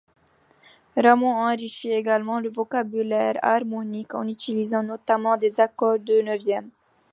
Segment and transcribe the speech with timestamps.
[0.97, 6.71] Rameau enrichit également le vocabulaire harmonique en utilisant notamment des accords de neuvième.